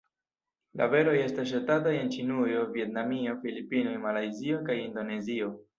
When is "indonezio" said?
4.91-5.59